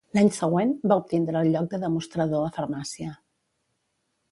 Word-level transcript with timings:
L'any 0.17 0.29
següent, 0.35 0.71
va 0.91 0.97
obtindre 1.01 1.43
el 1.43 1.51
lloc 1.57 1.69
de 1.75 1.81
demostrador 1.85 2.47
a 2.49 2.55
farmàcia. 2.59 3.13